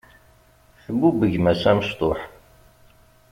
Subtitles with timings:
[0.83, 2.19] Tbubb gma-s amecṭuḥ.